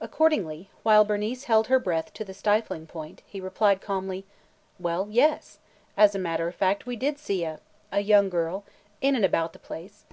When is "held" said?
1.44-1.68